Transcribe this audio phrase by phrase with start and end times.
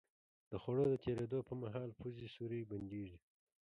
[0.51, 3.17] د خوړو د تېرېدو په مهال پوزې سوری بندېږي.